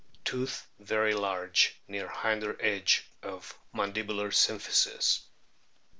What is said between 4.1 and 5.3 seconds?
symphysis.